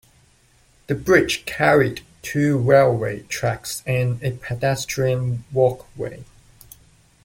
[0.87, 6.23] The bridge carried two railway tracks and a pedestrian walkway.